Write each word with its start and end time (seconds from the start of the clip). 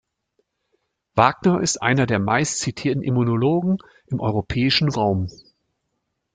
Wagner 1.13 1.61
ist 1.61 1.79
einer 1.83 2.07
der 2.07 2.17
meistzitierten 2.17 3.03
Immunologen 3.03 3.77
im 4.07 4.19
europäischen 4.19 4.89
Raum. 4.89 5.27